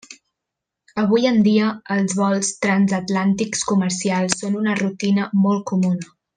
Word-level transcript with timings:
Avui 1.01 1.27
en 1.31 1.37
dia, 1.47 1.67
els 1.97 2.15
vols 2.21 2.49
transatlàntics 2.67 3.63
comercials 3.75 4.39
són 4.43 4.57
una 4.65 4.75
rutina 4.83 5.29
molt 5.47 5.67
comuna. 5.75 6.15